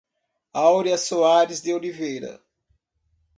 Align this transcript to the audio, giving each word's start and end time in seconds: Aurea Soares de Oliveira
Aurea 0.53 0.97
Soares 0.97 1.61
de 1.61 1.75
Oliveira 1.75 2.41